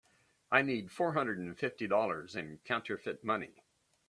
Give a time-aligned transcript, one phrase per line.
[0.51, 3.53] I need four hundred and fifty dollars in counterfeit money.